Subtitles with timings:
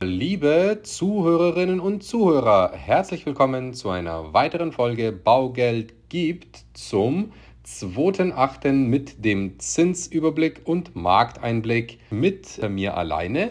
[0.00, 7.32] Liebe Zuhörerinnen und Zuhörer, herzlich willkommen zu einer weiteren Folge Baugeld gibt zum
[7.66, 8.70] 2.8.
[8.74, 13.50] mit dem Zinsüberblick und Markteinblick mit mir alleine.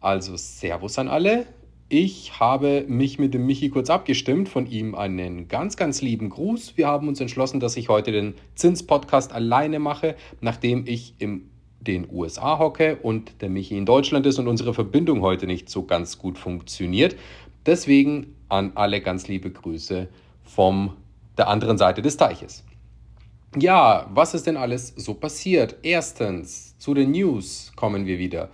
[0.00, 1.46] Also Servus an alle.
[1.88, 6.76] Ich habe mich mit dem Michi kurz abgestimmt, von ihm einen ganz, ganz lieben Gruß.
[6.76, 11.50] Wir haben uns entschlossen, dass ich heute den Zins-Podcast alleine mache, nachdem ich im
[11.86, 15.84] den USA hocke und der Michi in Deutschland ist und unsere Verbindung heute nicht so
[15.84, 17.16] ganz gut funktioniert.
[17.66, 20.08] Deswegen an alle ganz liebe Grüße
[20.42, 20.96] vom
[21.38, 22.64] der anderen Seite des Teiches.
[23.56, 25.76] Ja, was ist denn alles so passiert?
[25.82, 28.50] Erstens, zu den News kommen wir wieder.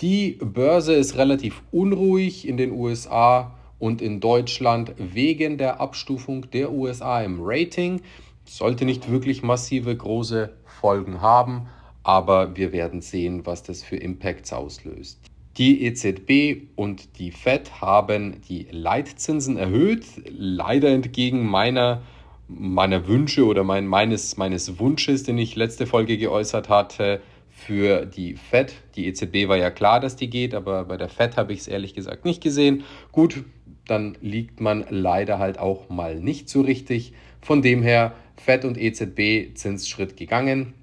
[0.00, 6.72] Die Börse ist relativ unruhig in den USA und in Deutschland wegen der Abstufung der
[6.72, 8.00] USA im Rating.
[8.44, 11.68] Sollte nicht wirklich massive große Folgen haben,
[12.02, 15.18] aber wir werden sehen, was das für Impacts auslöst.
[15.56, 22.02] Die EZB und die Fed haben die Leitzinsen erhöht, leider entgegen meiner,
[22.48, 28.36] meiner Wünsche oder mein, meines, meines Wunsches, den ich letzte Folge geäußert hatte, für die
[28.36, 28.74] Fed.
[28.96, 31.68] Die EZB war ja klar, dass die geht, aber bei der Fed habe ich es
[31.68, 32.84] ehrlich gesagt nicht gesehen.
[33.12, 33.44] Gut,
[33.86, 37.12] dann liegt man leider halt auch mal nicht so richtig.
[37.42, 40.74] Von dem her, Fed und EZB Zinsschritt gegangen.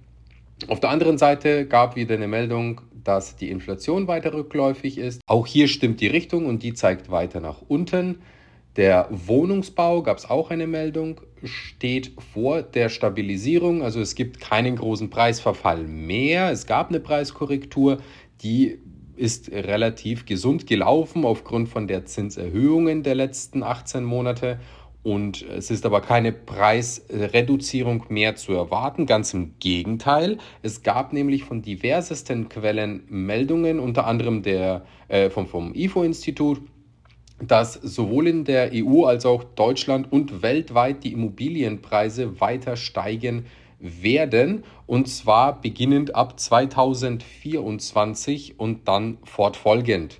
[0.67, 5.21] Auf der anderen Seite gab wieder eine Meldung, dass die Inflation weiter rückläufig ist.
[5.27, 8.19] Auch hier stimmt die Richtung und die zeigt weiter nach unten.
[8.75, 13.81] Der Wohnungsbau gab es auch eine Meldung, steht vor der Stabilisierung.
[13.81, 16.51] Also es gibt keinen großen Preisverfall mehr.
[16.51, 17.99] Es gab eine Preiskorrektur,
[18.41, 18.79] die
[19.15, 24.59] ist relativ gesund gelaufen aufgrund von der Zinserhöhungen der letzten 18 Monate
[25.03, 30.37] und es ist aber keine Preisreduzierung mehr zu erwarten, ganz im Gegenteil.
[30.63, 36.61] Es gab nämlich von diversesten Quellen Meldungen, unter anderem der, äh, vom, vom IFO-Institut,
[37.39, 43.45] dass sowohl in der EU als auch Deutschland und weltweit die Immobilienpreise weiter steigen
[43.79, 44.63] werden.
[44.87, 50.19] Und zwar beginnend ab 2024 und dann fortfolgend.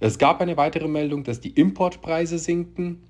[0.00, 3.07] Es gab eine weitere Meldung, dass die Importpreise sinken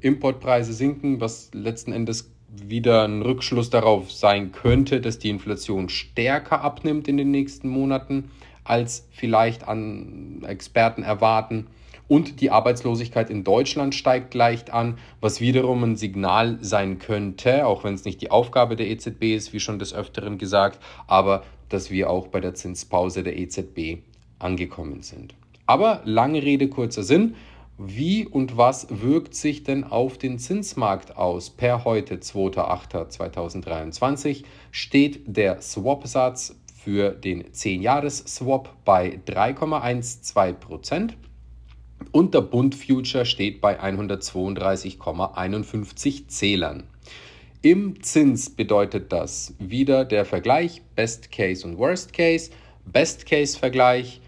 [0.00, 6.62] Importpreise sinken, was letzten Endes wieder ein Rückschluss darauf sein könnte, dass die Inflation stärker
[6.62, 8.30] abnimmt in den nächsten Monaten,
[8.64, 11.68] als vielleicht an Experten erwarten.
[12.08, 17.84] Und die Arbeitslosigkeit in Deutschland steigt leicht an, was wiederum ein Signal sein könnte, auch
[17.84, 21.90] wenn es nicht die Aufgabe der EZB ist, wie schon des Öfteren gesagt, aber dass
[21.90, 23.98] wir auch bei der Zinspause der EZB
[24.40, 25.34] angekommen sind.
[25.66, 27.36] Aber lange Rede, kurzer Sinn.
[27.82, 31.48] Wie und was wirkt sich denn auf den Zinsmarkt aus?
[31.48, 41.14] Per heute, 2.8.2023, steht der Swap-Satz für den 10-Jahres-Swap bei 3,12%
[42.12, 46.84] und der Bund Future steht bei 132,51 Zählern.
[47.62, 52.50] Im Zins bedeutet das wieder der Vergleich Best Case und Worst Case.
[52.84, 54.20] Best Case Vergleich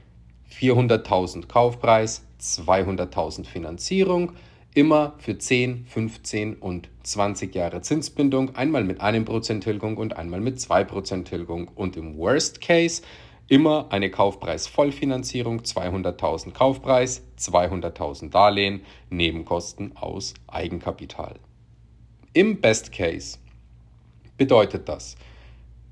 [0.59, 4.33] 400.000 Kaufpreis, 200.000 Finanzierung,
[4.75, 10.59] immer für 10, 15 und 20 Jahre Zinsbindung, einmal mit 1% Tilgung und einmal mit
[10.59, 13.03] 2% Tilgung und im Worst Case
[13.49, 18.81] immer eine Kaufpreis-Vollfinanzierung, 200.000 Kaufpreis, 200.000 Darlehen,
[19.11, 21.35] Nebenkosten aus Eigenkapital.
[22.33, 23.39] Im Best Case
[24.39, 25.17] bedeutet das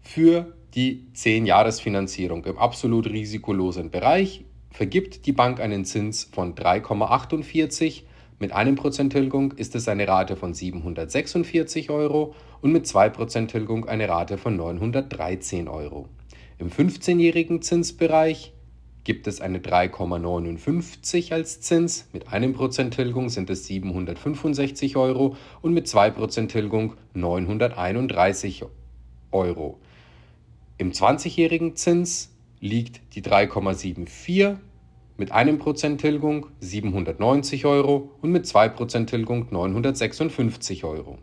[0.00, 8.03] für die 10-Jahres-Finanzierung im absolut risikolosen Bereich Vergibt die Bank einen Zins von 3,48,
[8.38, 14.08] mit 1% Tilgung ist es eine Rate von 746 Euro und mit 2% Tilgung eine
[14.08, 16.08] Rate von 913 Euro.
[16.58, 18.54] Im 15-jährigen Zinsbereich
[19.04, 25.87] gibt es eine 3,59 als Zins, mit 1% Tilgung sind es 765 Euro und mit
[25.87, 28.64] 2% Tilgung 931
[29.32, 29.78] Euro.
[30.78, 34.56] Im 20-jährigen Zins liegt die 3,74
[35.16, 41.19] mit einem Prozent Tilgung 790 Euro und mit 2% Tilgung 956 Euro.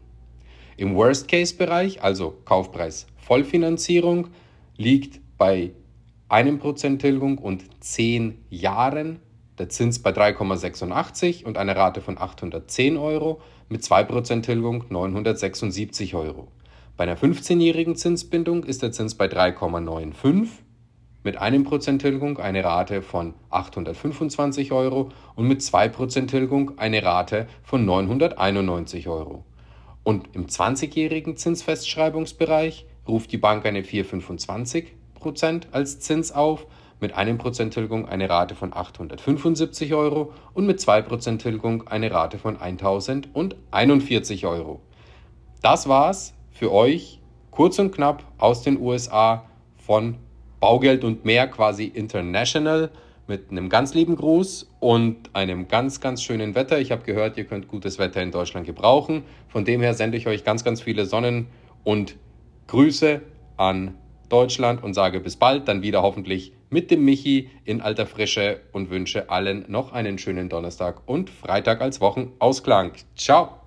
[0.77, 4.27] Im Worst-Case-Bereich, also Kaufpreis Vollfinanzierung,
[4.77, 5.71] liegt bei
[6.29, 9.19] einem Prozent Tilgung und 10 Jahren
[9.57, 16.47] der Zins bei 3,86 und einer Rate von 810 Euro, mit 2% Tilgung 976 Euro.
[16.95, 20.47] Bei einer 15-jährigen Zinsbindung ist der Zins bei 3,95
[21.27, 27.47] mit einem Prozent Tilgung eine Rate von 825 Euro und mit 2% Tilgung eine Rate
[27.63, 29.43] von 991 Euro.
[30.05, 36.65] Und im 20-jährigen Zinsfestschreibungsbereich ruft die Bank eine 4,25% als Zins auf,
[37.01, 42.55] mit 1% Tilgung eine Rate von 875 Euro und mit 2% Tilgung eine Rate von
[42.55, 44.79] 1041 Euro.
[45.61, 47.19] Das war's für euch
[47.51, 49.43] kurz und knapp aus den USA
[49.75, 50.19] von
[50.59, 52.91] Baugeld und mehr quasi international
[53.27, 56.79] mit einem ganz lieben Gruß und einem ganz, ganz schönen Wetter.
[56.79, 59.23] Ich habe gehört, ihr könnt gutes Wetter in Deutschland gebrauchen.
[59.49, 61.47] Von dem her sende ich euch ganz, ganz viele Sonnen-
[61.83, 62.15] und
[62.67, 63.21] Grüße
[63.57, 63.95] an
[64.29, 68.89] Deutschland und sage bis bald, dann wieder hoffentlich mit dem Michi in alter Frische und
[68.89, 72.93] wünsche allen noch einen schönen Donnerstag und Freitag als Wochenausklang.
[73.15, 73.66] Ciao!